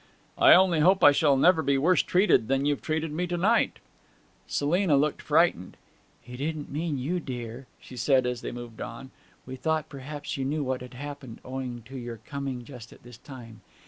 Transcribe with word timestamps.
'I 0.39 0.55
only 0.55 0.79
hope 0.79 1.03
I 1.03 1.11
shall 1.11 1.37
never 1.37 1.61
be 1.61 1.77
worse 1.77 2.01
treated 2.01 2.47
than 2.47 2.65
you've 2.65 2.81
treated 2.81 3.11
me 3.11 3.27
to 3.27 3.37
night!' 3.37 3.77
Selina 4.47 4.97
looked 4.97 5.21
frightened. 5.21 5.77
'He 6.23 6.35
didn't 6.35 6.71
mean 6.71 6.97
you, 6.97 7.19
dear,' 7.19 7.67
she 7.79 7.95
said 7.95 8.25
as 8.25 8.41
they 8.41 8.51
moved 8.51 8.81
on. 8.81 9.11
'We 9.45 9.57
thought 9.57 9.89
perhaps 9.89 10.37
you 10.37 10.43
knew 10.43 10.63
what 10.63 10.81
had 10.81 10.95
happened, 10.95 11.39
owing 11.45 11.83
to 11.85 11.95
your 11.95 12.17
coming 12.25 12.65
just 12.65 12.91
at 12.91 13.03
this 13.03 13.19
time. 13.19 13.61